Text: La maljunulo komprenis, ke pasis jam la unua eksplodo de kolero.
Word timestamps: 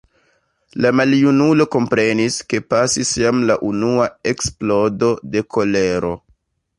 La 0.83 0.91
maljunulo 0.99 1.67
komprenis, 1.75 2.37
ke 2.53 2.61
pasis 2.75 3.11
jam 3.25 3.43
la 3.51 3.59
unua 3.69 4.07
eksplodo 4.33 5.15
de 5.37 5.45
kolero. 5.57 6.11